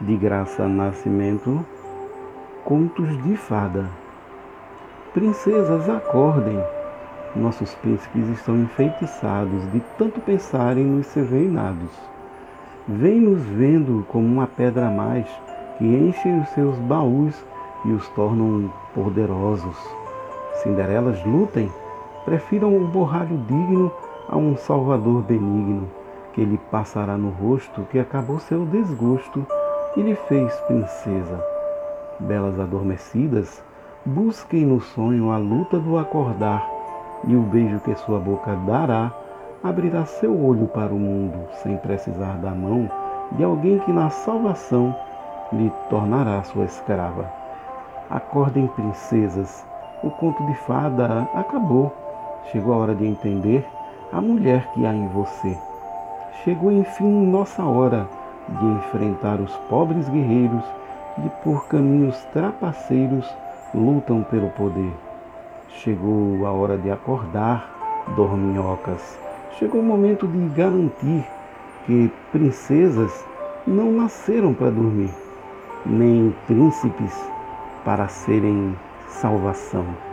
de 0.00 0.16
Graça 0.16 0.66
Nascimento, 0.66 1.62
Contos 2.64 3.22
de 3.22 3.36
Fada. 3.36 3.84
Princesas, 5.12 5.90
acordem! 5.90 6.58
Nossos 7.36 7.74
príncipes 7.74 8.26
estão 8.28 8.56
enfeitiçados 8.56 9.70
de 9.72 9.80
tanto 9.98 10.18
pensarem 10.20 10.84
nos 10.84 11.06
seus 11.08 11.28
reinados. 11.28 11.90
Vêm 12.88 13.20
nos 13.20 13.42
vendo 13.42 14.06
como 14.08 14.26
uma 14.26 14.46
pedra 14.46 14.88
a 14.88 14.90
mais 14.90 15.26
que 15.76 15.84
enche 15.84 16.28
os 16.30 16.48
seus 16.50 16.76
baús 16.78 17.44
e 17.84 17.92
os 17.92 18.08
tornam 18.10 18.72
poderosos. 18.94 19.76
Cinderelas 20.62 21.22
lutem, 21.26 21.70
prefiram 22.24 22.74
o 22.74 22.86
borralho 22.86 23.36
digno 23.46 23.92
a 24.30 24.36
um 24.36 24.56
salvador 24.56 25.22
benigno, 25.22 25.90
que 26.32 26.42
lhe 26.42 26.58
passará 26.70 27.18
no 27.18 27.28
rosto 27.28 27.82
que 27.90 27.98
acabou 27.98 28.38
seu 28.38 28.64
desgosto 28.64 29.46
e 29.96 30.02
lhe 30.02 30.14
fez 30.14 30.54
princesa. 30.60 31.44
Belas 32.20 32.58
adormecidas, 32.60 33.62
busquem 34.04 34.64
no 34.64 34.80
sonho 34.80 35.30
a 35.30 35.38
luta 35.38 35.78
do 35.78 35.98
acordar, 35.98 36.68
e 37.26 37.34
o 37.34 37.42
beijo 37.42 37.80
que 37.80 37.94
sua 37.96 38.18
boca 38.18 38.54
dará 38.66 39.12
abrirá 39.62 40.06
seu 40.06 40.38
olho 40.42 40.66
para 40.68 40.92
o 40.92 40.98
mundo, 40.98 41.38
sem 41.62 41.76
precisar 41.76 42.38
da 42.38 42.50
mão 42.50 42.90
de 43.32 43.44
alguém 43.44 43.78
que 43.80 43.92
na 43.92 44.10
salvação 44.10 44.94
lhe 45.52 45.70
tornará 45.88 46.42
sua 46.44 46.64
escrava. 46.64 47.30
Acordem, 48.08 48.66
princesas, 48.68 49.64
o 50.02 50.10
conto 50.10 50.44
de 50.46 50.54
fada 50.54 51.28
acabou. 51.34 51.92
Chegou 52.50 52.72
a 52.72 52.78
hora 52.78 52.94
de 52.94 53.06
entender 53.06 53.66
a 54.12 54.20
mulher 54.20 54.66
que 54.72 54.84
há 54.86 54.94
em 54.94 55.06
você. 55.08 55.56
Chegou 56.42 56.72
enfim 56.72 57.26
nossa 57.26 57.62
hora 57.62 58.08
de 58.58 58.66
enfrentar 58.66 59.40
os 59.40 59.54
pobres 59.68 60.08
guerreiros 60.08 60.64
que 61.14 61.30
por 61.42 61.66
caminhos 61.68 62.16
trapaceiros 62.32 63.28
lutam 63.74 64.22
pelo 64.24 64.48
poder. 64.50 64.92
Chegou 65.68 66.46
a 66.46 66.52
hora 66.52 66.76
de 66.76 66.90
acordar, 66.90 68.04
dorminhocas. 68.16 69.18
Chegou 69.58 69.80
o 69.80 69.84
momento 69.84 70.26
de 70.26 70.48
garantir 70.54 71.24
que 71.86 72.10
princesas 72.32 73.24
não 73.66 73.92
nasceram 73.92 74.54
para 74.54 74.70
dormir, 74.70 75.14
nem 75.86 76.34
príncipes 76.46 77.14
para 77.84 78.08
serem 78.08 78.76
salvação. 79.08 80.09